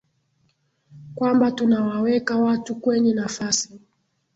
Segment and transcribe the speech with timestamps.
[1.15, 3.79] kwamba tunawaweka watu kwenye nafasi